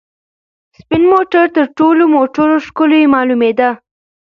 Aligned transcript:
سپین 0.77 1.03
موټر 1.11 1.45
تر 1.55 1.65
ټولو 1.77 2.03
موټرو 2.15 2.55
ښکلی 2.67 3.01
معلومېده. 3.13 3.69